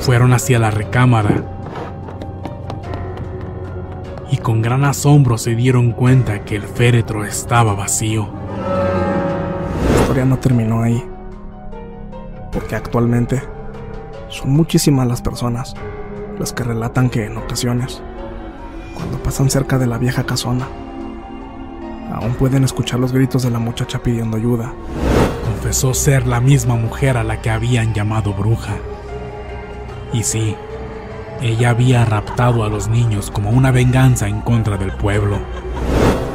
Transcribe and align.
Fueron 0.00 0.32
hacia 0.32 0.58
la 0.58 0.70
recámara 0.70 1.44
y 4.30 4.38
con 4.38 4.60
gran 4.60 4.84
asombro 4.84 5.38
se 5.38 5.54
dieron 5.54 5.92
cuenta 5.92 6.44
que 6.44 6.56
el 6.56 6.62
féretro 6.62 7.24
estaba 7.24 7.74
vacío. 7.74 8.28
La 8.58 10.00
historia 10.00 10.24
no 10.24 10.38
terminó 10.38 10.82
ahí, 10.82 11.02
porque 12.50 12.74
actualmente 12.74 13.42
son 14.28 14.50
muchísimas 14.50 15.06
las 15.06 15.22
personas 15.22 15.74
las 16.38 16.52
que 16.52 16.64
relatan 16.64 17.08
que 17.08 17.26
en 17.26 17.36
ocasiones, 17.36 18.02
pasan 19.18 19.50
cerca 19.50 19.78
de 19.78 19.86
la 19.86 19.98
vieja 19.98 20.24
casona, 20.24 20.68
aún 22.12 22.34
pueden 22.34 22.64
escuchar 22.64 23.00
los 23.00 23.12
gritos 23.12 23.42
de 23.42 23.50
la 23.50 23.58
muchacha 23.58 24.02
pidiendo 24.02 24.36
ayuda. 24.36 24.72
Confesó 25.44 25.94
ser 25.94 26.26
la 26.26 26.40
misma 26.40 26.76
mujer 26.76 27.16
a 27.16 27.24
la 27.24 27.40
que 27.40 27.50
habían 27.50 27.94
llamado 27.94 28.32
bruja. 28.32 28.76
Y 30.12 30.22
sí, 30.22 30.56
ella 31.40 31.70
había 31.70 32.04
raptado 32.04 32.64
a 32.64 32.68
los 32.68 32.88
niños 32.88 33.30
como 33.30 33.50
una 33.50 33.70
venganza 33.70 34.28
en 34.28 34.40
contra 34.40 34.76
del 34.76 34.92
pueblo. 34.92 35.38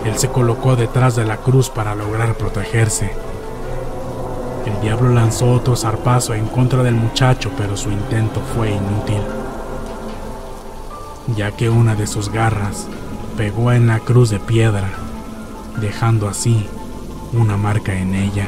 Él 0.05 0.17
se 0.17 0.29
colocó 0.29 0.75
detrás 0.75 1.15
de 1.15 1.25
la 1.25 1.37
cruz 1.37 1.69
para 1.69 1.95
lograr 1.95 2.35
protegerse. 2.35 3.11
El 4.65 4.81
diablo 4.81 5.09
lanzó 5.09 5.51
otro 5.51 5.75
zarpazo 5.75 6.33
en 6.33 6.47
contra 6.47 6.83
del 6.83 6.95
muchacho, 6.95 7.51
pero 7.57 7.77
su 7.77 7.89
intento 7.89 8.41
fue 8.53 8.71
inútil, 8.71 9.21
ya 11.35 11.51
que 11.51 11.69
una 11.69 11.95
de 11.95 12.07
sus 12.07 12.31
garras 12.31 12.87
pegó 13.35 13.71
en 13.71 13.87
la 13.87 13.99
cruz 13.99 14.29
de 14.29 14.39
piedra, 14.39 14.89
dejando 15.79 16.27
así 16.27 16.65
una 17.33 17.57
marca 17.57 17.93
en 17.93 18.15
ella. 18.15 18.47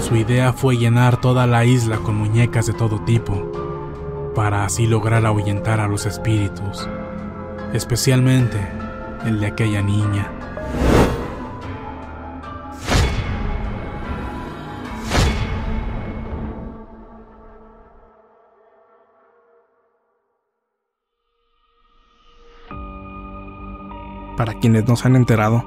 Su 0.00 0.16
idea 0.16 0.52
fue 0.52 0.76
llenar 0.76 1.20
toda 1.20 1.46
la 1.46 1.64
isla 1.64 1.98
con 1.98 2.16
muñecas 2.16 2.66
de 2.66 2.72
todo 2.72 3.00
tipo, 3.00 4.32
para 4.34 4.64
así 4.64 4.86
lograr 4.86 5.26
ahuyentar 5.26 5.80
a 5.80 5.88
los 5.88 6.06
espíritus, 6.06 6.88
especialmente 7.72 8.58
el 9.24 9.40
de 9.40 9.46
aquella 9.46 9.82
niña. 9.82 10.30
Para 24.40 24.54
quienes 24.54 24.88
no 24.88 24.96
se 24.96 25.06
han 25.06 25.16
enterado, 25.16 25.66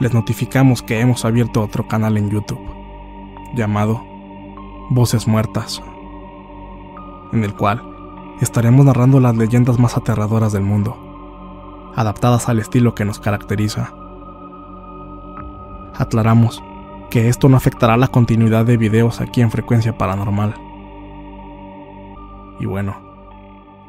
les 0.00 0.12
notificamos 0.12 0.82
que 0.82 0.98
hemos 0.98 1.24
abierto 1.24 1.62
otro 1.62 1.86
canal 1.86 2.16
en 2.16 2.30
YouTube, 2.30 2.58
llamado 3.54 4.02
Voces 4.90 5.28
Muertas, 5.28 5.80
en 7.32 7.44
el 7.44 7.54
cual 7.54 7.84
estaremos 8.40 8.84
narrando 8.84 9.20
las 9.20 9.36
leyendas 9.36 9.78
más 9.78 9.96
aterradoras 9.96 10.52
del 10.52 10.64
mundo, 10.64 11.92
adaptadas 11.94 12.48
al 12.48 12.58
estilo 12.58 12.96
que 12.96 13.04
nos 13.04 13.20
caracteriza. 13.20 13.94
Aclaramos 15.94 16.64
que 17.08 17.28
esto 17.28 17.48
no 17.48 17.56
afectará 17.56 17.96
la 17.96 18.08
continuidad 18.08 18.64
de 18.64 18.78
videos 18.78 19.20
aquí 19.20 19.42
en 19.42 19.52
Frecuencia 19.52 19.96
Paranormal. 19.96 20.56
Y 22.58 22.66
bueno, 22.66 22.96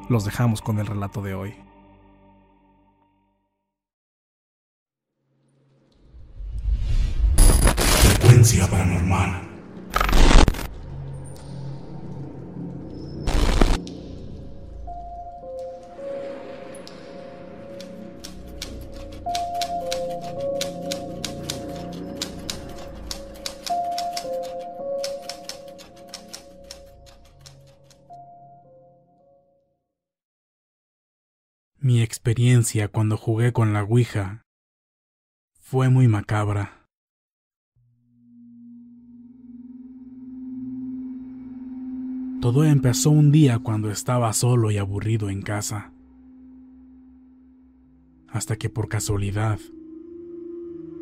los 0.07 0.23
dejamos 0.23 0.61
con 0.61 0.77
el 0.77 0.85
relato 0.85 1.23
de 1.23 1.33
hoy. 1.33 1.66
Mi 31.79 32.01
experiencia 32.01 32.87
cuando 32.89 33.17
jugué 33.17 33.53
con 33.53 33.73
la 33.73 33.81
Ouija 33.83 34.45
fue 35.59 35.89
muy 35.89 36.07
macabra. 36.07 36.86
Todo 42.41 42.63
empezó 42.63 43.09
un 43.09 43.31
día 43.31 43.57
cuando 43.57 43.89
estaba 43.89 44.31
solo 44.31 44.69
y 44.69 44.77
aburrido 44.77 45.31
en 45.31 45.41
casa. 45.41 45.91
Hasta 48.27 48.57
que 48.57 48.69
por 48.69 48.89
casualidad 48.89 49.59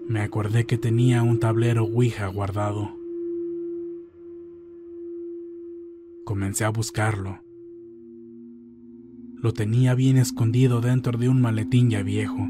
me 0.07 0.21
acordé 0.21 0.65
que 0.65 0.77
tenía 0.77 1.23
un 1.23 1.41
tablero 1.41 1.83
Ouija 1.83 2.27
guardado. 2.27 2.95
Comencé 6.23 6.63
a 6.63 6.69
buscarlo. 6.69 7.41
Lo 9.35 9.51
tenía 9.51 9.93
bien 9.93 10.17
escondido 10.17 10.79
dentro 10.79 11.17
de 11.17 11.27
un 11.27 11.41
maletín 11.41 11.89
ya 11.89 12.01
viejo. 12.01 12.47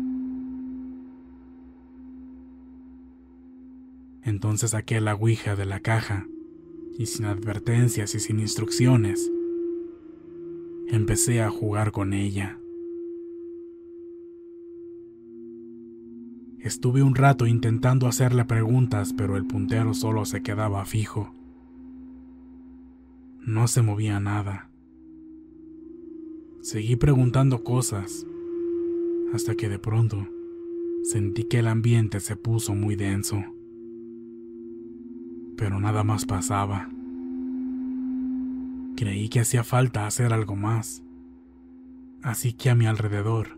Entonces 4.21 4.71
saqué 4.71 5.01
la 5.01 5.15
Ouija 5.15 5.55
de 5.55 5.65
la 5.65 5.79
caja 5.79 6.27
y 6.97 7.05
sin 7.07 7.25
advertencias 7.25 8.15
y 8.15 8.19
sin 8.19 8.39
instrucciones, 8.39 9.31
empecé 10.87 11.41
a 11.41 11.49
jugar 11.49 11.91
con 11.91 12.13
ella. 12.13 12.59
Estuve 16.59 17.03
un 17.03 17.13
rato 17.13 17.45
intentando 17.45 18.07
hacerle 18.07 18.43
preguntas, 18.45 19.13
pero 19.13 19.37
el 19.37 19.45
puntero 19.45 19.93
solo 19.93 20.25
se 20.25 20.41
quedaba 20.41 20.83
fijo. 20.85 21.31
No 23.41 23.67
se 23.67 23.83
movía 23.83 24.19
nada. 24.19 24.71
Seguí 26.61 26.95
preguntando 26.95 27.63
cosas, 27.63 28.25
hasta 29.31 29.53
que 29.53 29.69
de 29.69 29.77
pronto 29.77 30.27
sentí 31.03 31.43
que 31.43 31.59
el 31.59 31.67
ambiente 31.67 32.19
se 32.19 32.35
puso 32.35 32.73
muy 32.73 32.95
denso. 32.95 33.43
Pero 35.57 35.79
nada 35.79 36.03
más 36.03 36.25
pasaba. 36.25 36.89
Creí 38.95 39.29
que 39.29 39.41
hacía 39.41 39.63
falta 39.63 40.07
hacer 40.07 40.33
algo 40.33 40.55
más, 40.55 41.03
así 42.21 42.53
que 42.53 42.69
a 42.69 42.75
mi 42.75 42.85
alrededor 42.85 43.57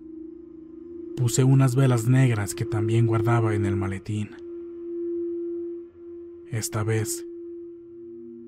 puse 1.18 1.44
unas 1.44 1.76
velas 1.76 2.08
negras 2.08 2.54
que 2.54 2.64
también 2.64 3.08
guardaba 3.08 3.56
en 3.56 3.66
el 3.66 3.76
maletín. 3.76 4.30
Esta 6.52 6.84
vez, 6.84 7.26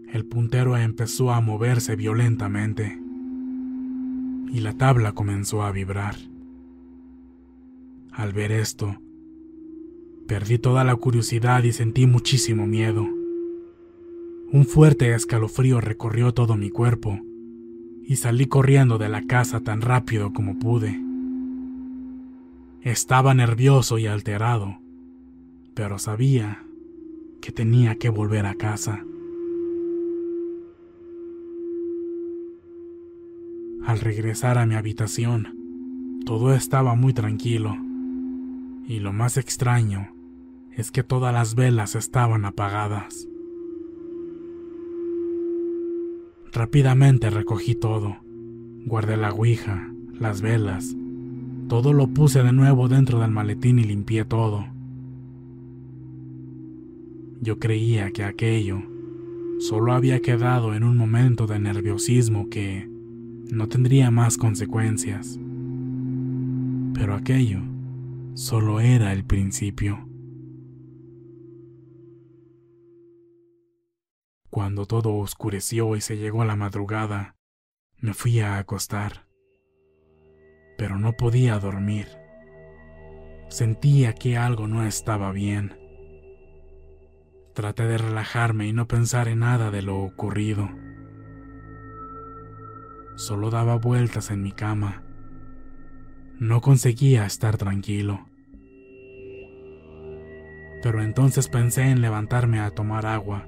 el 0.07 0.25
puntero 0.25 0.77
empezó 0.77 1.31
a 1.31 1.41
moverse 1.41 1.95
violentamente 1.95 2.99
y 4.51 4.59
la 4.61 4.77
tabla 4.77 5.13
comenzó 5.13 5.63
a 5.63 5.71
vibrar. 5.71 6.15
Al 8.11 8.33
ver 8.33 8.51
esto, 8.51 9.01
perdí 10.27 10.59
toda 10.59 10.83
la 10.83 10.95
curiosidad 10.95 11.63
y 11.63 11.71
sentí 11.71 12.05
muchísimo 12.05 12.67
miedo. 12.67 13.18
Un 14.51 14.65
fuerte 14.65 15.13
escalofrío 15.13 15.79
recorrió 15.79 16.33
todo 16.33 16.55
mi 16.55 16.71
cuerpo 16.71 17.19
y 18.03 18.15
salí 18.15 18.47
corriendo 18.47 18.97
de 18.97 19.07
la 19.07 19.27
casa 19.27 19.59
tan 19.59 19.79
rápido 19.79 20.33
como 20.33 20.57
pude. 20.57 20.99
Estaba 22.81 23.35
nervioso 23.35 23.99
y 23.99 24.07
alterado, 24.07 24.79
pero 25.75 25.99
sabía 25.99 26.63
que 27.41 27.51
tenía 27.51 27.97
que 27.99 28.09
volver 28.09 28.47
a 28.47 28.55
casa. 28.55 29.05
Al 33.85 33.99
regresar 33.99 34.57
a 34.57 34.65
mi 34.65 34.73
habitación, 34.73 36.23
todo 36.25 36.55
estaba 36.55 36.95
muy 36.95 37.13
tranquilo, 37.13 37.77
y 38.87 38.99
lo 38.99 39.13
más 39.13 39.37
extraño 39.37 40.09
es 40.71 40.89
que 40.89 41.03
todas 41.03 41.31
las 41.35 41.53
velas 41.53 41.93
estaban 41.93 42.45
apagadas. 42.45 43.28
Rápidamente 46.59 47.29
recogí 47.29 47.73
todo, 47.73 48.17
guardé 48.85 49.15
la 49.15 49.31
ouija, 49.31 49.89
las 50.19 50.41
velas, 50.41 50.93
todo 51.69 51.93
lo 51.93 52.07
puse 52.09 52.43
de 52.43 52.51
nuevo 52.51 52.89
dentro 52.89 53.21
del 53.21 53.31
maletín 53.31 53.79
y 53.79 53.85
limpié 53.85 54.25
todo. 54.25 54.67
Yo 57.39 57.59
creía 57.59 58.11
que 58.11 58.25
aquello 58.25 58.81
solo 59.59 59.93
había 59.93 60.19
quedado 60.19 60.75
en 60.75 60.83
un 60.83 60.97
momento 60.97 61.47
de 61.47 61.59
nerviosismo 61.59 62.49
que 62.49 62.89
no 63.49 63.69
tendría 63.69 64.11
más 64.11 64.37
consecuencias. 64.37 65.39
Pero 66.93 67.15
aquello 67.15 67.61
solo 68.33 68.81
era 68.81 69.13
el 69.13 69.23
principio. 69.23 70.08
Cuando 74.59 74.85
todo 74.85 75.15
oscureció 75.15 75.95
y 75.95 76.01
se 76.01 76.17
llegó 76.17 76.43
la 76.43 76.57
madrugada, 76.57 77.37
me 77.97 78.13
fui 78.13 78.41
a 78.41 78.57
acostar. 78.57 79.25
Pero 80.77 80.99
no 80.99 81.13
podía 81.13 81.57
dormir. 81.59 82.09
Sentía 83.47 84.11
que 84.11 84.35
algo 84.35 84.67
no 84.67 84.85
estaba 84.85 85.31
bien. 85.31 85.79
Traté 87.55 87.87
de 87.87 87.99
relajarme 87.99 88.67
y 88.67 88.73
no 88.73 88.85
pensar 88.85 89.29
en 89.29 89.39
nada 89.39 89.71
de 89.71 89.81
lo 89.81 89.97
ocurrido. 89.99 90.69
Solo 93.15 93.51
daba 93.51 93.77
vueltas 93.77 94.29
en 94.29 94.43
mi 94.43 94.51
cama. 94.51 95.03
No 96.37 96.59
conseguía 96.59 97.25
estar 97.25 97.55
tranquilo. 97.55 98.27
Pero 100.83 101.01
entonces 101.01 101.47
pensé 101.47 101.83
en 101.83 102.01
levantarme 102.01 102.59
a 102.59 102.71
tomar 102.71 103.05
agua. 103.05 103.47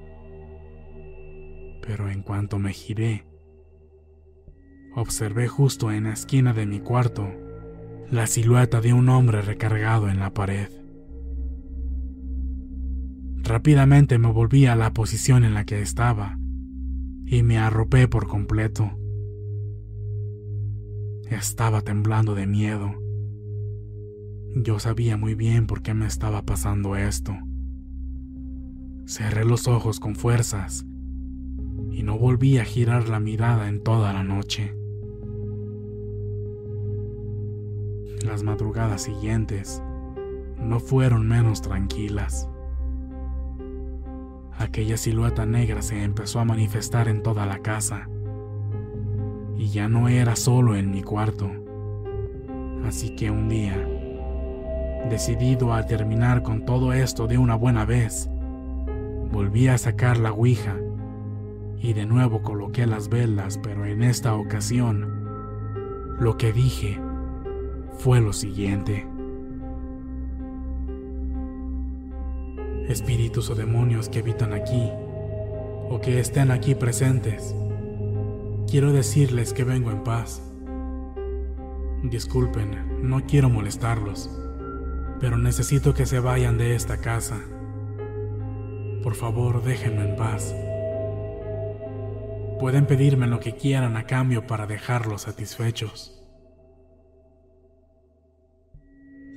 Pero 1.84 2.08
en 2.08 2.22
cuanto 2.22 2.58
me 2.58 2.72
giré, 2.72 3.26
observé 4.94 5.48
justo 5.48 5.90
en 5.90 6.04
la 6.04 6.12
esquina 6.12 6.52
de 6.52 6.64
mi 6.64 6.80
cuarto 6.80 7.28
la 8.10 8.26
silueta 8.26 8.80
de 8.80 8.92
un 8.92 9.08
hombre 9.08 9.42
recargado 9.42 10.08
en 10.08 10.20
la 10.20 10.32
pared. 10.32 10.68
Rápidamente 13.42 14.18
me 14.18 14.30
volví 14.30 14.66
a 14.66 14.76
la 14.76 14.92
posición 14.92 15.44
en 15.44 15.54
la 15.54 15.64
que 15.64 15.82
estaba 15.82 16.38
y 17.26 17.42
me 17.42 17.58
arropé 17.58 18.06
por 18.06 18.28
completo. 18.28 18.90
Estaba 21.28 21.80
temblando 21.80 22.34
de 22.34 22.46
miedo. 22.46 22.94
Yo 24.54 24.78
sabía 24.78 25.16
muy 25.16 25.34
bien 25.34 25.66
por 25.66 25.82
qué 25.82 25.94
me 25.94 26.06
estaba 26.06 26.42
pasando 26.42 26.94
esto. 26.94 27.34
Cerré 29.06 29.44
los 29.44 29.66
ojos 29.66 29.98
con 29.98 30.14
fuerzas 30.14 30.86
y 31.92 32.02
no 32.02 32.18
volví 32.18 32.58
a 32.58 32.64
girar 32.64 33.08
la 33.08 33.20
mirada 33.20 33.68
en 33.68 33.80
toda 33.80 34.12
la 34.12 34.24
noche. 34.24 34.74
Las 38.24 38.42
madrugadas 38.42 39.02
siguientes 39.02 39.82
no 40.58 40.80
fueron 40.80 41.28
menos 41.28 41.60
tranquilas. 41.60 42.48
Aquella 44.58 44.96
silueta 44.96 45.44
negra 45.44 45.82
se 45.82 46.02
empezó 46.02 46.40
a 46.40 46.44
manifestar 46.44 47.08
en 47.08 47.22
toda 47.22 47.46
la 47.46 47.58
casa 47.58 48.08
y 49.56 49.68
ya 49.68 49.88
no 49.88 50.08
era 50.08 50.34
solo 50.34 50.76
en 50.76 50.90
mi 50.90 51.02
cuarto. 51.02 51.50
Así 52.86 53.14
que 53.16 53.30
un 53.30 53.48
día, 53.48 53.76
decidido 55.10 55.74
a 55.74 55.84
terminar 55.84 56.42
con 56.42 56.64
todo 56.64 56.92
esto 56.92 57.26
de 57.26 57.38
una 57.38 57.54
buena 57.54 57.84
vez, 57.84 58.30
volví 59.30 59.68
a 59.68 59.78
sacar 59.78 60.16
la 60.18 60.32
ouija 60.32 60.76
y 61.82 61.92
de 61.92 62.06
nuevo 62.06 62.42
coloqué 62.42 62.86
las 62.86 63.08
velas, 63.08 63.58
pero 63.58 63.84
en 63.84 64.02
esta 64.02 64.34
ocasión, 64.34 65.26
lo 66.18 66.38
que 66.38 66.52
dije 66.52 66.98
fue 67.98 68.20
lo 68.20 68.32
siguiente. 68.32 69.06
Espíritus 72.88 73.50
o 73.50 73.54
demonios 73.54 74.08
que 74.08 74.20
habitan 74.20 74.52
aquí, 74.52 74.90
o 75.90 76.00
que 76.00 76.20
estén 76.20 76.50
aquí 76.50 76.74
presentes, 76.74 77.54
Quiero 78.72 78.90
decirles 78.90 79.52
que 79.52 79.64
vengo 79.64 79.90
en 79.90 80.02
paz. 80.02 80.42
Disculpen, 82.04 83.02
no 83.02 83.26
quiero 83.26 83.50
molestarlos, 83.50 84.30
pero 85.20 85.36
necesito 85.36 85.92
que 85.92 86.06
se 86.06 86.20
vayan 86.20 86.56
de 86.56 86.74
esta 86.74 86.96
casa. 86.96 87.38
Por 89.02 89.14
favor, 89.14 89.62
déjenme 89.62 90.08
en 90.08 90.16
paz. 90.16 90.54
Pueden 92.62 92.86
pedirme 92.86 93.26
lo 93.26 93.40
que 93.40 93.56
quieran 93.56 93.96
a 93.96 94.06
cambio 94.06 94.46
para 94.46 94.68
dejarlos 94.68 95.22
satisfechos. 95.22 96.24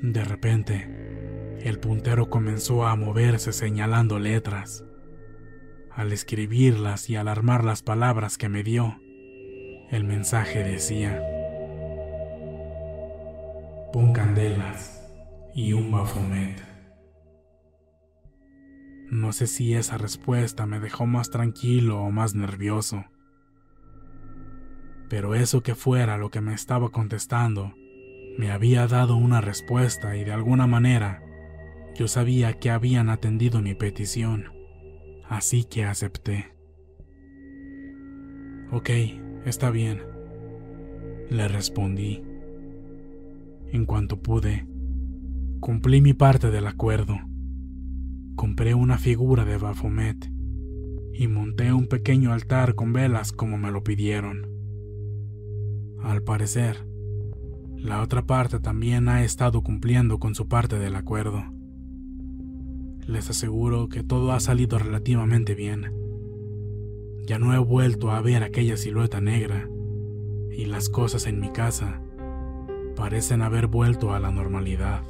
De 0.03 0.24
repente, 0.24 1.58
el 1.60 1.79
puntero 1.79 2.29
comenzó 2.29 2.86
a 2.86 2.96
moverse 2.96 3.51
señalando 3.51 4.20
letras. 4.20 4.86
Al 5.89 6.12
escribirlas 6.12 7.10
y 7.10 7.15
alarmar 7.15 7.63
las 7.63 7.82
palabras 7.82 8.38
que 8.38 8.48
me 8.48 8.62
dio, 8.62 8.96
el 9.89 10.03
mensaje 10.03 10.63
decía, 10.63 11.20
pon 13.91 14.13
candelas 14.13 15.03
y 15.55 15.74
un 15.74 15.89
bafomet. 15.89 16.62
No 19.10 19.32
sé 19.32 19.48
si 19.48 19.74
esa 19.74 19.98
respuesta 19.98 20.67
me 20.67 20.79
dejó 20.79 21.08
más 21.08 21.32
tranquilo 21.32 22.03
o 22.03 22.12
más 22.12 22.36
nervioso, 22.36 23.03
pero 25.09 25.35
eso 25.35 25.62
que 25.62 25.75
fuera 25.75 26.17
lo 26.17 26.29
que 26.29 26.41
me 26.41 26.53
estaba 26.53 26.89
contestando, 26.89 27.74
me 28.38 28.51
había 28.51 28.88
dado 28.88 29.15
una 29.15 29.41
respuesta 29.41 30.17
y 30.17 30.24
de 30.24 30.33
alguna 30.33 30.67
manera 30.67 31.24
yo 31.95 32.07
sabía 32.07 32.53
que 32.53 32.69
habían 32.69 33.09
atendido 33.09 33.62
mi 33.62 33.75
petición, 33.75 34.51
así 35.29 35.63
que 35.63 35.85
acepté. 35.85 36.53
Ok, 38.71 38.89
Está 39.45 39.69
bien, 39.69 40.01
le 41.29 41.47
respondí. 41.47 42.24
En 43.71 43.85
cuanto 43.85 44.19
pude, 44.19 44.65
cumplí 45.59 46.01
mi 46.01 46.15
parte 46.15 46.50
del 46.50 46.65
acuerdo. 46.65 47.15
Compré 48.35 48.74
una 48.74 48.97
figura 48.97 49.45
de 49.45 49.57
Baphomet 49.57 50.31
y 51.13 51.27
monté 51.27 51.71
un 51.74 51.85
pequeño 51.85 52.33
altar 52.33 52.74
con 52.74 52.91
velas 52.91 53.33
como 53.33 53.59
me 53.59 53.69
lo 53.69 53.83
pidieron. 53.83 54.47
Al 56.05 56.24
parecer, 56.24 56.88
la 57.75 58.01
otra 58.01 58.25
parte 58.25 58.59
también 58.59 59.09
ha 59.09 59.24
estado 59.24 59.62
cumpliendo 59.62 60.19
con 60.19 60.35
su 60.35 60.47
parte 60.47 60.79
del 60.79 60.95
acuerdo. 60.95 61.43
Les 63.05 63.29
aseguro 63.29 63.89
que 63.89 64.03
todo 64.03 64.31
ha 64.31 64.39
salido 64.39 64.79
relativamente 64.79 65.53
bien 65.53 66.05
ya 67.25 67.39
no 67.39 67.53
he 67.55 67.57
vuelto 67.57 68.12
a 68.12 68.21
ver 68.21 68.43
aquella 68.43 68.77
silueta 68.77 69.19
negra 69.19 69.67
y 70.51 70.65
las 70.65 70.89
cosas 70.89 71.25
en 71.25 71.39
mi 71.39 71.50
casa 71.50 72.00
parecen 72.95 73.41
haber 73.41 73.67
vuelto 73.67 74.13
a 74.13 74.19
la 74.19 74.31
normalidad. 74.31 75.01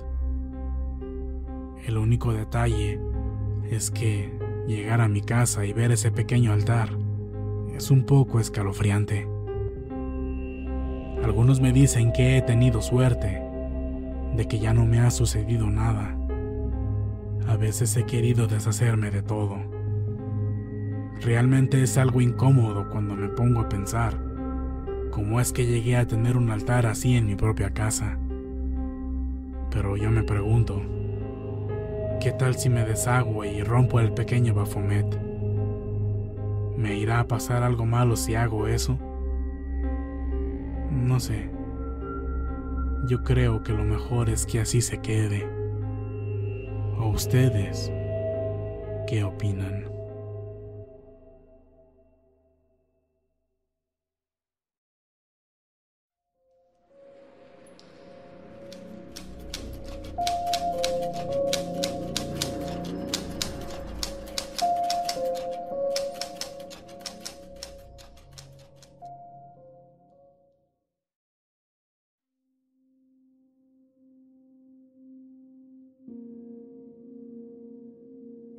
El 1.86 1.98
único 1.98 2.34
detalle 2.34 3.00
es 3.70 3.92
que 3.92 4.32
llegar 4.66 5.02
a 5.02 5.10
mi 5.10 5.22
casa 5.22 5.66
y 5.66 5.74
ver 5.74 5.92
ese 5.92 6.10
pequeño 6.10 6.54
altar 6.54 6.98
es 7.76 7.92
un 7.92 8.06
poco 8.06 8.40
escalofriante. 8.40 9.28
Algunos 11.26 11.60
me 11.60 11.74
dicen 11.74 12.14
que 12.14 12.38
he 12.38 12.44
tenido 12.44 12.84
suerte, 12.84 13.42
de 14.36 14.48
que 14.48 14.60
ya 14.60 14.76
no 14.76 14.86
me 14.86 15.00
ha 15.00 15.10
sucedido 15.10 15.66
nada. 15.72 16.16
A 17.48 17.58
veces 17.58 17.98
he 17.98 18.06
querido 18.06 18.46
deshacerme 18.46 19.10
de 19.10 19.24
todo. 19.24 19.58
Realmente 21.22 21.82
es 21.82 21.98
algo 21.98 22.22
incómodo 22.22 22.92
cuando 22.92 23.16
me 23.16 23.28
pongo 23.30 23.62
a 23.62 23.70
pensar 23.70 24.14
cómo 25.10 25.40
es 25.42 25.52
que 25.52 25.66
llegué 25.66 25.98
a 25.98 26.06
tener 26.06 26.38
un 26.38 26.52
altar 26.52 26.86
así 26.86 27.16
en 27.16 27.26
mi 27.26 27.34
propia 27.34 27.72
casa. 27.72 28.20
Pero 29.72 29.98
yo 29.98 30.12
me 30.12 30.22
pregunto, 30.22 30.80
¿qué 32.22 32.34
tal 32.34 32.54
si 32.54 32.70
me 32.70 32.86
deshago 32.86 33.44
y 33.44 33.64
rompo 33.64 34.00
el 34.00 34.14
pequeño 34.14 34.54
Bafomet? 34.54 35.20
¿Me 36.78 36.96
irá 36.96 37.20
a 37.20 37.28
pasar 37.28 37.64
algo 37.64 37.88
malo 37.88 38.16
si 38.16 38.36
hago 38.36 38.68
eso? 38.68 39.00
No 41.06 41.20
sé. 41.20 41.52
Yo 43.08 43.24
creo 43.24 43.62
que 43.62 43.74
lo 43.74 43.84
mejor 43.84 44.28
es 44.28 44.48
que 44.48 44.60
así 44.60 44.82
se 44.82 45.02
quede. 45.02 45.48
¿O 46.98 47.10
ustedes 47.10 47.92
qué 49.08 49.24
opinan? 49.24 49.95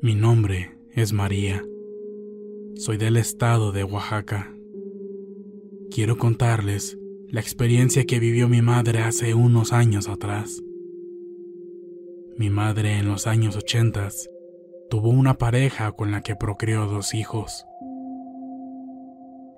Mi 0.07 0.15
nombre 0.15 0.71
es 0.93 1.11
María. 1.11 1.61
Soy 2.75 2.95
del 2.95 3.17
estado 3.17 3.73
de 3.73 3.83
Oaxaca. 3.83 4.55
Quiero 5.91 6.17
contarles 6.17 6.97
la 7.27 7.41
experiencia 7.41 8.05
que 8.05 8.17
vivió 8.17 8.47
mi 8.47 8.61
madre 8.61 8.99
hace 8.99 9.33
unos 9.33 9.73
años 9.73 10.07
atrás. 10.07 10.63
Mi 12.37 12.49
madre 12.49 12.99
en 12.99 13.09
los 13.09 13.27
años 13.27 13.57
ochentas 13.57 14.29
tuvo 14.89 15.09
una 15.09 15.33
pareja 15.33 15.91
con 15.91 16.11
la 16.11 16.21
que 16.21 16.37
procreó 16.37 16.85
dos 16.85 17.13
hijos. 17.13 17.65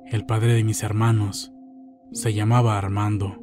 El 0.08 0.26
padre 0.26 0.54
de 0.54 0.64
mis 0.64 0.82
hermanos 0.82 1.52
se 2.12 2.34
llamaba 2.34 2.80
Armando. 2.80 3.38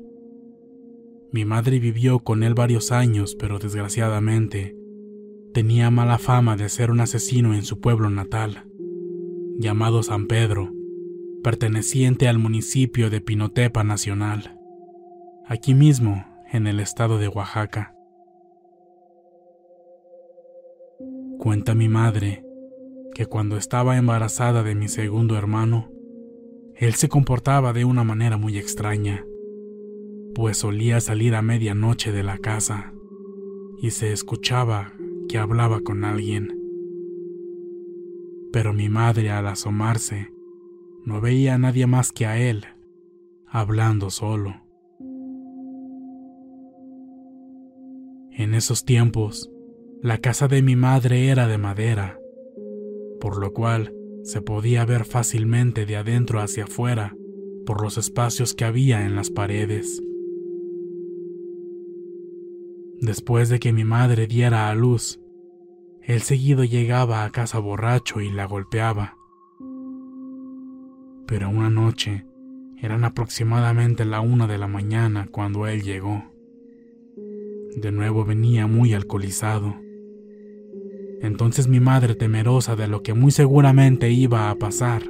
Mi 1.31 1.45
madre 1.45 1.79
vivió 1.79 2.19
con 2.19 2.43
él 2.43 2.55
varios 2.55 2.91
años, 2.91 3.37
pero 3.39 3.61
desgraciadamente 3.61 4.75
tenía 5.57 5.91
mala 5.91 6.19
fama 6.19 6.55
de 6.59 6.69
ser 6.69 6.91
un 6.91 7.01
asesino 7.01 7.55
en 7.55 7.63
su 7.63 7.81
pueblo 7.81 8.11
natal, 8.11 8.67
llamado 9.57 10.03
San 10.03 10.27
Pedro, 10.27 10.71
perteneciente 11.43 12.29
al 12.29 12.39
municipio 12.39 13.09
de 13.09 13.23
Pinotepa 13.23 13.83
Nacional, 13.83 14.61
aquí 15.47 15.73
mismo 15.73 16.27
en 16.53 16.67
el 16.67 16.79
estado 16.79 17.17
de 17.17 17.29
Oaxaca. 17.29 17.95
Cuenta 21.39 21.75
mi 21.75 21.89
madre 21.89 22.45
que 23.15 23.25
cuando 23.25 23.57
estaba 23.57 23.97
embarazada 23.97 24.63
de 24.63 24.75
mi 24.75 24.89
segundo 24.89 25.39
hermano, 25.39 25.91
él 26.75 26.97
se 26.97 27.09
comportaba 27.09 27.73
de 27.73 27.87
una 27.87 28.05
manera 28.05 28.37
muy 28.37 28.59
extraña, 28.59 29.25
pues 30.35 30.59
solía 30.59 31.01
salir 31.01 31.35
a 31.35 31.41
medianoche 31.41 32.13
de 32.13 32.25
la 32.25 32.37
casa 32.37 32.93
y 33.81 33.93
se 33.93 34.13
escuchaba 34.13 34.93
que 35.29 35.39
hablaba 35.39 35.81
con 35.81 36.05
alguien. 36.05 36.61
Pero 38.53 38.73
mi 38.73 38.89
madre 38.89 39.31
al 39.31 39.47
asomarse 39.47 40.33
no 41.05 41.21
veía 41.21 41.55
a 41.55 41.59
nadie 41.59 41.87
más 41.87 42.13
que 42.13 42.27
a 42.27 42.39
él, 42.39 42.65
hablando 43.47 44.11
solo. 44.11 44.63
En 48.33 48.55
esos 48.55 48.85
tiempos, 48.85 49.51
la 50.03 50.19
casa 50.19 50.47
de 50.47 50.63
mi 50.63 50.77
madre 50.77 51.29
era 51.29 51.49
de 51.49 51.59
madera, 51.59 52.19
por 53.21 53.39
lo 53.39 53.53
cual 53.53 53.95
se 54.25 54.43
podía 54.43 54.85
ver 54.85 55.05
fácilmente 55.05 55.87
de 55.87 55.97
adentro 55.97 56.41
hacia 56.41 56.65
afuera 56.65 57.17
por 57.65 57.83
los 57.83 57.97
espacios 57.97 58.55
que 58.55 58.65
había 58.65 59.07
en 59.07 59.17
las 59.17 59.31
paredes. 59.31 60.03
Después 63.01 63.49
de 63.49 63.61
que 63.61 63.73
mi 63.73 63.85
madre 63.85 64.27
diera 64.27 64.71
a 64.71 64.75
luz, 64.75 65.21
él 66.03 66.23
seguido 66.23 66.65
llegaba 66.65 67.25
a 67.25 67.31
casa 67.31 67.59
borracho 67.59 68.21
y 68.21 68.31
la 68.31 68.47
golpeaba. 68.47 69.17
Pero 71.27 71.51
una 71.51 71.69
noche, 71.69 72.25
eran 72.81 73.05
aproximadamente 73.05 74.05
la 74.05 74.21
una 74.21 74.47
de 74.47 74.59
la 74.59 74.67
mañana 74.67 75.29
cuando 75.31 75.67
él 75.67 75.83
llegó. 75.83 76.25
De 77.77 77.93
nuevo 77.93 78.25
venía 78.25 78.67
muy 78.67 78.95
alcoholizado. 78.95 79.75
Entonces 81.21 81.69
mi 81.69 81.81
madre, 81.81 82.15
temerosa 82.15 82.77
de 82.77 82.87
lo 82.87 83.03
que 83.03 83.13
muy 83.13 83.31
seguramente 83.31 84.11
iba 84.11 84.51
a 84.51 84.55
pasar, 84.55 85.03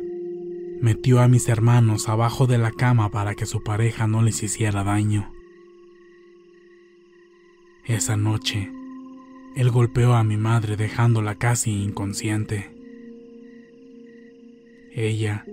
metió 0.80 1.20
a 1.20 1.28
mis 1.28 1.48
hermanos 1.48 2.08
abajo 2.08 2.46
de 2.46 2.58
la 2.58 2.70
cama 2.70 3.10
para 3.10 3.34
que 3.34 3.46
su 3.46 3.62
pareja 3.62 4.06
no 4.06 4.22
les 4.22 4.42
hiciera 4.42 4.82
daño. 4.82 5.35
Esa 7.86 8.16
noche, 8.16 8.68
él 9.54 9.70
golpeó 9.70 10.14
a 10.14 10.24
mi 10.24 10.36
madre 10.36 10.76
dejándola 10.76 11.36
casi 11.36 11.70
inconsciente. 11.70 12.68
Ella, 14.92 15.44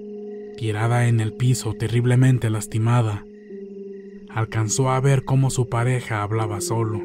tirada 0.58 1.08
en 1.08 1.20
el 1.20 1.34
piso 1.34 1.76
terriblemente 1.76 2.50
lastimada, 2.50 3.24
alcanzó 4.30 4.90
a 4.90 5.00
ver 5.00 5.26
cómo 5.26 5.52
su 5.52 5.70
pareja 5.70 6.24
hablaba 6.24 6.60
solo. 6.60 7.04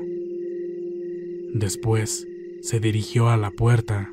Después 1.53 2.27
se 2.63 2.81
dirigió 2.81 3.29
a 3.29 3.37
la 3.37 3.51
puerta 3.51 4.11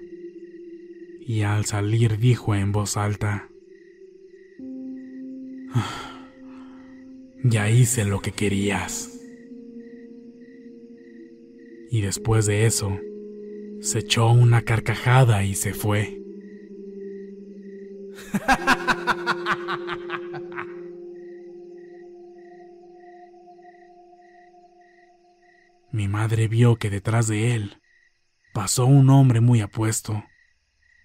y 1.25 1.43
al 1.43 1.63
salir 1.63 2.17
dijo 2.17 2.55
en 2.55 2.73
voz 2.73 2.97
alta, 2.97 3.47
ah, 5.73 6.27
Ya 7.41 7.69
hice 7.69 8.03
lo 8.03 8.19
que 8.19 8.33
querías 8.33 9.14
y 11.89 12.01
después 12.01 12.45
de 12.45 12.65
eso, 12.65 12.99
se 13.81 13.99
echó 13.99 14.29
una 14.29 14.63
carcajada 14.63 15.43
y 15.43 15.55
se 15.55 15.73
fue. 15.73 16.21
Mi 25.91 26.07
madre 26.07 26.47
vio 26.47 26.75
que 26.75 26.89
detrás 26.89 27.27
de 27.27 27.55
él 27.55 27.81
pasó 28.53 28.85
un 28.85 29.09
hombre 29.09 29.39
muy 29.39 29.61
apuesto, 29.61 30.25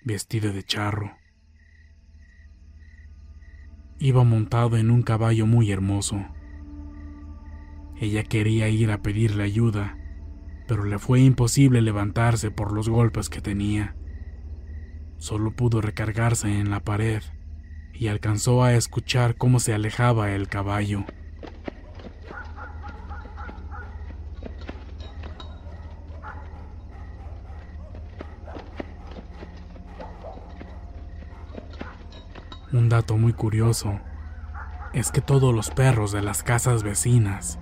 vestido 0.03 0.53
de 0.53 0.65
charro. 0.65 1.17
Iba 3.99 4.25
montado 4.25 4.77
en 4.79 4.91
un 4.91 5.03
caballo 5.03 5.47
muy 5.47 5.71
hermoso. 5.71 6.27
Ella 8.01 8.25
quería 8.25 8.69
ir 8.69 8.91
a 8.91 9.03
pedirle 9.03 9.45
ayuda, 9.45 10.00
pero 10.71 10.85
le 10.85 11.01
fue 11.01 11.19
imposible 11.19 11.83
levantarse 11.83 12.53
por 12.53 12.71
los 12.71 12.89
golpes 12.89 13.29
que 13.29 13.41
tenía. 13.41 13.97
Solo 15.19 15.51
pudo 15.51 15.81
recargarse 15.81 16.61
en 16.61 16.71
la 16.71 16.79
pared 16.79 17.25
y 17.93 18.07
alcanzó 18.07 18.63
a 18.63 18.75
escuchar 18.75 19.35
cómo 19.35 19.59
se 19.59 19.75
alejaba 19.75 20.31
el 20.31 20.47
caballo. 20.47 21.07
Un 32.73 32.89
dato 32.89 33.17
muy 33.17 33.33
curioso 33.33 33.99
es 34.93 35.11
que 35.11 35.21
todos 35.21 35.53
los 35.53 35.73
perros 35.73 36.13
de 36.13 36.23
las 36.23 36.45
casas 36.45 36.85
vecinas 36.85 37.59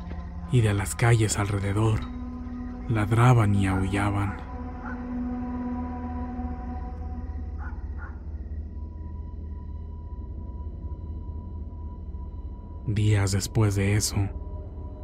y 0.53 0.61
de 0.61 0.75
las 0.75 0.95
calles 0.95 1.39
alrededor 1.39 2.18
ladraban 2.89 3.55
y 3.55 3.67
aullaban. 3.67 4.37
Días 12.87 13.33
después 13.33 13.75
de 13.75 13.97
eso, 13.97 14.17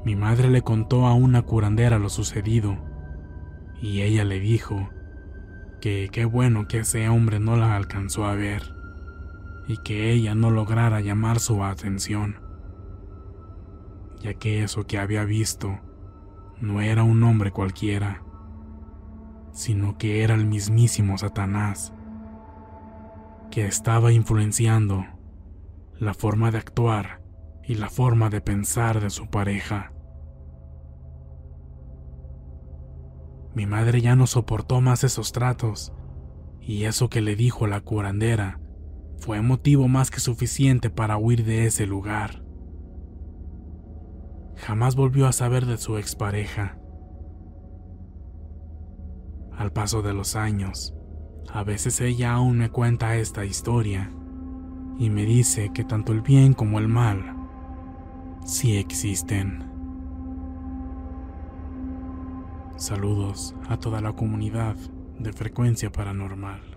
mi 0.05 0.17
madre 0.17 0.49
le 0.49 0.63
contó 0.63 1.07
a 1.07 1.15
una 1.15 1.43
curandera 1.43 1.99
lo 1.99 2.09
sucedido 2.09 2.79
y 3.81 4.01
ella 4.01 4.25
le 4.25 4.41
dijo 4.41 4.89
que 5.83 6.09
qué 6.11 6.25
bueno 6.25 6.67
que 6.67 6.79
ese 6.79 7.11
hombre 7.11 7.41
no 7.41 7.57
la 7.57 7.77
alcanzó 7.77 8.25
a 8.25 8.35
ver 8.35 8.63
y 9.69 9.77
que 9.79 10.13
ella 10.13 10.35
no 10.35 10.51
lograra 10.51 11.03
llamar 11.03 11.41
su 11.41 11.63
atención, 11.63 12.41
ya 14.21 14.33
que 14.33 14.63
eso 14.63 14.87
que 14.87 14.99
había 14.99 15.25
visto 15.25 15.79
no 16.61 16.81
era 16.81 17.03
un 17.03 17.23
hombre 17.23 17.51
cualquiera, 17.51 18.23
sino 19.53 19.99
que 19.99 20.23
era 20.23 20.35
el 20.35 20.47
mismísimo 20.47 21.17
Satanás, 21.19 21.93
que 23.51 23.67
estaba 23.67 24.13
influenciando 24.13 25.05
la 25.99 26.15
forma 26.15 26.51
de 26.51 26.59
actuar 26.59 27.23
y 27.63 27.77
la 27.77 27.89
forma 27.89 28.31
de 28.31 28.41
pensar 28.41 29.01
de 29.01 29.11
su 29.11 29.29
pareja. 29.29 29.93
Mi 33.55 33.67
madre 33.67 34.01
ya 34.01 34.17
no 34.17 34.27
soportó 34.27 34.81
más 34.81 35.05
esos 35.05 35.33
tratos, 35.33 35.93
y 36.61 36.85
eso 36.85 37.09
que 37.09 37.21
le 37.21 37.37
dijo 37.37 37.67
la 37.67 37.81
curandera 37.81 38.61
fue 39.19 39.41
motivo 39.41 39.87
más 39.87 40.11
que 40.11 40.21
suficiente 40.21 40.91
para 40.91 41.17
huir 41.17 41.45
de 41.45 41.67
ese 41.67 41.87
lugar. 41.87 42.44
Jamás 44.57 44.97
volvió 44.97 45.27
a 45.27 45.33
saber 45.33 45.67
de 45.67 45.77
su 45.77 45.99
expareja. 45.99 46.79
Al 49.57 49.73
paso 49.73 50.03
de 50.03 50.15
los 50.15 50.37
años, 50.37 50.95
a 51.53 51.65
veces 51.65 52.01
ella 52.01 52.33
aún 52.33 52.59
me 52.59 52.71
cuenta 52.71 53.17
esta 53.17 53.45
historia 53.45 54.11
y 54.99 55.11
me 55.11 55.25
dice 55.25 55.71
que 55.73 55.85
tanto 55.85 56.13
el 56.13 56.23
bien 56.23 56.55
como 56.55 56.79
el 56.79 56.89
mal 56.89 57.37
sí 58.45 58.77
existen. 58.77 59.71
Saludos 62.77 63.55
a 63.69 63.79
toda 63.79 64.01
la 64.01 64.13
comunidad 64.13 64.77
de 65.19 65.33
frecuencia 65.33 65.91
paranormal. 65.91 66.74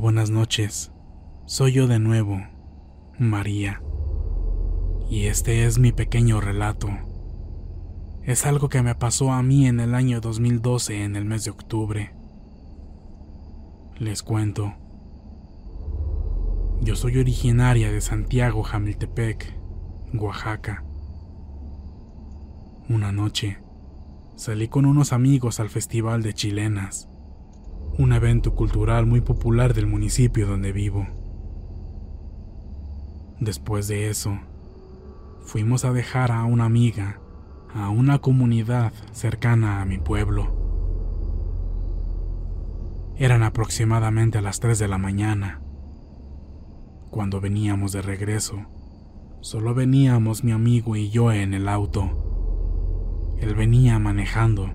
Buenas 0.00 0.30
noches. 0.30 0.92
Soy 1.46 1.72
yo 1.72 1.86
de 1.86 1.98
nuevo, 1.98 2.38
María. 3.18 3.80
Y 5.08 5.26
este 5.26 5.64
es 5.64 5.78
mi 5.78 5.90
pequeño 5.90 6.38
relato. 6.40 6.88
Es 8.22 8.44
algo 8.44 8.68
que 8.68 8.82
me 8.82 8.94
pasó 8.94 9.32
a 9.32 9.42
mí 9.42 9.66
en 9.66 9.80
el 9.80 9.94
año 9.94 10.20
2012, 10.20 11.02
en 11.02 11.16
el 11.16 11.24
mes 11.24 11.44
de 11.44 11.50
octubre. 11.50 12.14
Les 13.98 14.22
cuento. 14.22 14.74
Yo 16.82 16.94
soy 16.94 17.16
originaria 17.16 17.90
de 17.90 18.02
Santiago, 18.02 18.64
Jamiltepec, 18.64 19.58
Oaxaca. 20.12 20.84
Una 22.90 23.12
noche, 23.12 23.58
salí 24.34 24.68
con 24.68 24.84
unos 24.84 25.14
amigos 25.14 25.58
al 25.58 25.70
Festival 25.70 26.22
de 26.22 26.34
Chilenas 26.34 27.08
un 27.98 28.12
evento 28.12 28.54
cultural 28.54 29.06
muy 29.06 29.20
popular 29.20 29.74
del 29.74 29.86
municipio 29.86 30.46
donde 30.46 30.72
vivo. 30.72 31.06
Después 33.40 33.88
de 33.88 34.08
eso, 34.08 34.38
fuimos 35.42 35.84
a 35.84 35.92
dejar 35.92 36.32
a 36.32 36.44
una 36.44 36.64
amiga 36.64 37.20
a 37.76 37.90
una 37.90 38.20
comunidad 38.20 38.94
cercana 39.12 39.82
a 39.82 39.84
mi 39.84 39.98
pueblo. 39.98 40.48
Eran 43.18 43.42
aproximadamente 43.42 44.38
a 44.38 44.40
las 44.40 44.60
3 44.60 44.78
de 44.78 44.88
la 44.88 44.96
mañana. 44.96 45.60
Cuando 47.10 47.40
veníamos 47.40 47.92
de 47.92 48.00
regreso, 48.00 48.64
solo 49.42 49.74
veníamos 49.74 50.42
mi 50.42 50.52
amigo 50.52 50.96
y 50.96 51.10
yo 51.10 51.32
en 51.32 51.52
el 51.52 51.68
auto. 51.68 53.34
Él 53.38 53.54
venía 53.54 53.98
manejando 53.98 54.70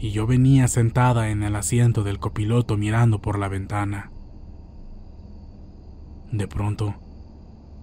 y 0.00 0.12
yo 0.12 0.26
venía 0.26 0.66
sentada 0.66 1.28
en 1.28 1.42
el 1.42 1.54
asiento 1.54 2.02
del 2.02 2.18
copiloto 2.18 2.78
mirando 2.78 3.20
por 3.20 3.38
la 3.38 3.48
ventana. 3.48 4.10
De 6.32 6.48
pronto, 6.48 6.94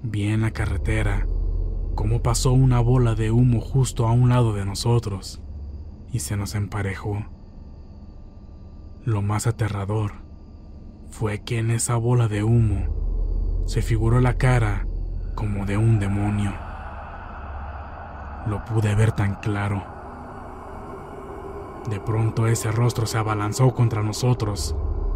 vi 0.01 0.23
en 0.23 0.41
la 0.41 0.49
carretera 0.49 1.27
cómo 1.93 2.23
pasó 2.23 2.53
una 2.53 2.79
bola 2.79 3.13
de 3.13 3.29
humo 3.29 3.61
justo 3.61 4.07
a 4.07 4.11
un 4.13 4.29
lado 4.29 4.53
de 4.53 4.65
nosotros 4.65 5.43
y 6.11 6.19
se 6.19 6.35
nos 6.37 6.55
emparejó. 6.55 7.23
Lo 9.05 9.21
más 9.21 9.45
aterrador 9.45 10.13
fue 11.11 11.43
que 11.43 11.59
en 11.59 11.69
esa 11.69 11.97
bola 11.97 12.27
de 12.27 12.43
humo 12.43 13.63
se 13.67 13.83
figuró 13.83 14.21
la 14.21 14.37
cara 14.37 14.87
como 15.35 15.67
de 15.67 15.77
un 15.77 15.99
demonio. 15.99 16.51
Lo 18.47 18.65
pude 18.65 18.95
ver 18.95 19.11
tan 19.11 19.35
claro 19.35 19.96
de 21.89 21.99
pronto 21.99 22.47
ese 22.47 22.71
rostro 22.71 23.05
se 23.05 23.17
abalanzó 23.17 23.73
contra 23.73 24.03
nosotros 24.03 24.75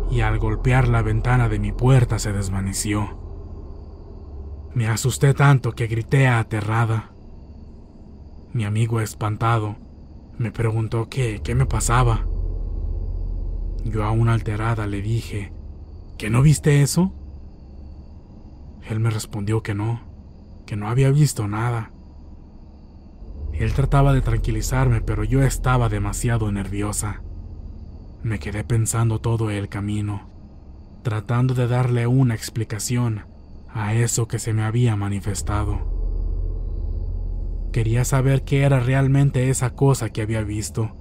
y 0.09 0.21
al 0.21 0.39
golpear 0.39 0.87
la 0.87 1.01
ventana 1.01 1.49
de 1.49 1.59
mi 1.59 1.71
puerta 1.71 2.19
se 2.19 2.33
desvaneció. 2.33 3.19
Me 4.73 4.87
asusté 4.87 5.33
tanto 5.33 5.73
que 5.73 5.87
grité 5.87 6.27
aterrada. 6.27 7.11
Mi 8.53 8.63
amigo 8.63 9.01
espantado 9.01 9.75
me 10.37 10.51
preguntó 10.51 11.09
qué, 11.09 11.41
qué 11.43 11.55
me 11.55 11.65
pasaba. 11.65 12.25
Yo 13.83 14.03
aún 14.03 14.29
alterada 14.29 14.87
le 14.87 15.01
dije, 15.01 15.53
¿que 16.17 16.29
no 16.29 16.41
viste 16.41 16.81
eso? 16.81 17.13
Él 18.89 18.99
me 18.99 19.09
respondió 19.09 19.61
que 19.61 19.73
no, 19.73 20.01
que 20.65 20.75
no 20.75 20.89
había 20.89 21.11
visto 21.11 21.47
nada. 21.47 21.91
Él 23.61 23.73
trataba 23.73 24.11
de 24.11 24.21
tranquilizarme, 24.21 25.01
pero 25.01 25.23
yo 25.23 25.43
estaba 25.43 25.87
demasiado 25.87 26.51
nerviosa. 26.51 27.21
Me 28.23 28.39
quedé 28.39 28.63
pensando 28.63 29.21
todo 29.21 29.51
el 29.51 29.69
camino, 29.69 30.31
tratando 31.03 31.53
de 31.53 31.67
darle 31.67 32.07
una 32.07 32.33
explicación 32.33 33.25
a 33.69 33.93
eso 33.93 34.27
que 34.27 34.39
se 34.39 34.53
me 34.53 34.63
había 34.63 34.95
manifestado. 34.95 35.77
Quería 37.71 38.03
saber 38.03 38.45
qué 38.45 38.63
era 38.63 38.79
realmente 38.79 39.51
esa 39.51 39.75
cosa 39.75 40.09
que 40.09 40.23
había 40.23 40.41
visto. 40.41 40.97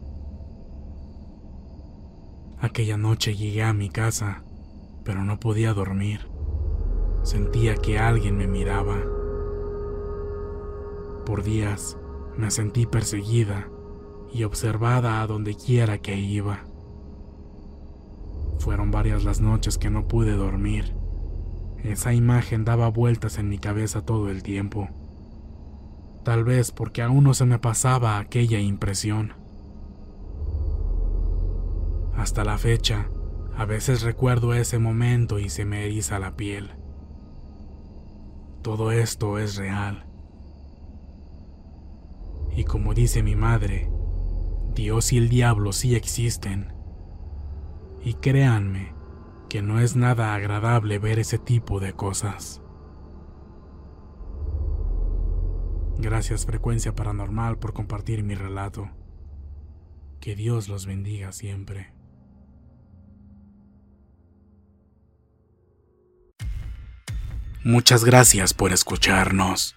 Aquella 2.60 2.98
noche 2.98 3.36
llegué 3.36 3.62
a 3.62 3.72
mi 3.72 3.88
casa, 3.88 4.44
pero 5.02 5.24
no 5.24 5.40
podía 5.40 5.72
dormir. 5.72 6.28
Sentía 7.22 7.76
que 7.76 7.98
alguien 7.98 8.36
me 8.36 8.46
miraba. 8.46 8.98
Por 11.24 11.42
días 11.42 11.96
me 12.40 12.50
sentí 12.50 12.86
perseguida 12.86 13.68
y 14.32 14.44
observada 14.44 15.20
a 15.20 15.26
donde 15.26 15.54
quiera 15.54 15.98
que 15.98 16.16
iba. 16.16 16.64
Fueron 18.58 18.90
varias 18.90 19.24
las 19.24 19.40
noches 19.40 19.78
que 19.78 19.90
no 19.90 20.08
pude 20.08 20.32
dormir. 20.32 20.94
Esa 21.82 22.12
imagen 22.14 22.64
daba 22.64 22.88
vueltas 22.88 23.38
en 23.38 23.48
mi 23.48 23.58
cabeza 23.58 24.04
todo 24.04 24.30
el 24.30 24.42
tiempo. 24.42 24.88
Tal 26.24 26.44
vez 26.44 26.72
porque 26.72 27.02
aún 27.02 27.24
no 27.24 27.34
se 27.34 27.44
me 27.44 27.58
pasaba 27.58 28.18
aquella 28.18 28.58
impresión. 28.58 29.34
Hasta 32.14 32.44
la 32.44 32.58
fecha, 32.58 33.10
a 33.56 33.64
veces 33.64 34.02
recuerdo 34.02 34.54
ese 34.54 34.78
momento 34.78 35.38
y 35.38 35.48
se 35.48 35.64
me 35.64 35.84
eriza 35.84 36.18
la 36.18 36.36
piel. 36.36 36.72
Todo 38.62 38.92
esto 38.92 39.38
es 39.38 39.56
real 39.56 40.09
y 42.56 42.64
como 42.64 42.94
dice 42.94 43.22
mi 43.22 43.36
madre, 43.36 43.90
Dios 44.74 45.12
y 45.12 45.18
el 45.18 45.28
diablo 45.28 45.72
sí 45.72 45.94
existen. 45.94 46.72
Y 48.02 48.14
créanme 48.14 48.94
que 49.48 49.62
no 49.62 49.80
es 49.80 49.96
nada 49.96 50.34
agradable 50.34 50.98
ver 50.98 51.18
ese 51.18 51.38
tipo 51.38 51.80
de 51.80 51.92
cosas. 51.92 52.62
Gracias 55.98 56.46
Frecuencia 56.46 56.94
Paranormal 56.94 57.58
por 57.58 57.74
compartir 57.74 58.22
mi 58.22 58.34
relato. 58.34 58.90
Que 60.20 60.34
Dios 60.34 60.68
los 60.68 60.86
bendiga 60.86 61.32
siempre. 61.32 61.92
Muchas 67.62 68.04
gracias 68.04 68.54
por 68.54 68.72
escucharnos. 68.72 69.76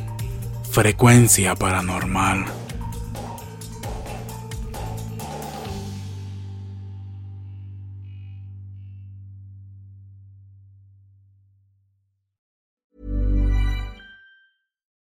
frecuencia 0.71 1.53
paranormal. 1.53 2.60